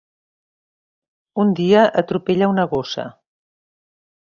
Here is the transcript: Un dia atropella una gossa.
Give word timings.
Un 1.43 1.51
dia 1.61 1.85
atropella 2.03 2.51
una 2.55 2.67
gossa. 2.75 3.09